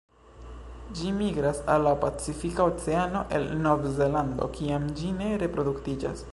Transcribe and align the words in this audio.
Ĝi 0.99 1.11
migras 1.17 1.59
al 1.73 1.85
la 1.89 1.91
Pacifika 2.05 2.67
Oceano 2.71 3.23
el 3.41 3.47
Novzelando 3.67 4.51
kiam 4.59 4.91
ĝi 5.01 5.17
ne 5.23 5.33
reproduktiĝas. 5.47 6.29